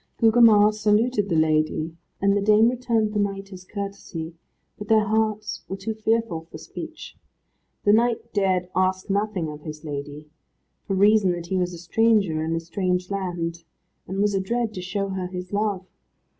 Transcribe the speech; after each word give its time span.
Gugemar 0.17 0.71
saluted 0.73 1.29
the 1.29 1.35
lady, 1.35 1.95
and 2.19 2.35
the 2.35 2.41
dame 2.41 2.69
returned 2.69 3.13
the 3.13 3.19
knight 3.19 3.49
his 3.49 3.63
courtesy, 3.63 4.33
but 4.75 4.87
their 4.87 5.05
hearts 5.05 5.61
were 5.69 5.77
too 5.77 5.93
fearful 5.93 6.47
for 6.49 6.57
speech. 6.57 7.19
The 7.83 7.93
knight 7.93 8.33
dared 8.33 8.69
ask 8.75 9.11
nothing 9.11 9.47
of 9.51 9.61
his 9.61 9.83
lady, 9.83 10.27
for 10.87 10.95
reason 10.95 11.33
that 11.33 11.45
he 11.45 11.55
was 11.55 11.71
a 11.75 11.77
stranger 11.77 12.43
in 12.43 12.55
a 12.55 12.59
strange 12.59 13.11
land, 13.11 13.63
and 14.07 14.17
was 14.19 14.33
adread 14.33 14.73
to 14.73 14.81
show 14.81 15.09
her 15.09 15.27
his 15.27 15.53
love. 15.53 15.85